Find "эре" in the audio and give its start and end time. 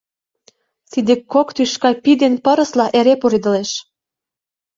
2.99-3.15